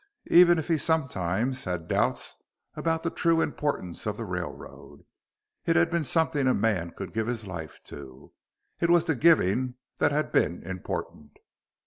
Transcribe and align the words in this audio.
Even 0.31 0.57
if 0.57 0.67
he 0.67 0.79
sometimes 0.79 1.65
had 1.65 1.87
doubts 1.87 2.35
about 2.73 3.03
the 3.03 3.11
true 3.11 3.39
importance 3.39 4.07
of 4.07 4.17
the 4.17 4.25
railroad, 4.25 5.05
it 5.67 5.75
had 5.75 5.91
been 5.91 6.03
something 6.03 6.47
a 6.47 6.55
man 6.55 6.89
could 6.89 7.13
give 7.13 7.27
his 7.27 7.45
life 7.45 7.79
to. 7.83 8.33
It 8.79 8.89
was 8.89 9.05
the 9.05 9.13
giving 9.13 9.75
that 9.99 10.11
had 10.11 10.31
been 10.31 10.63
important. 10.63 11.37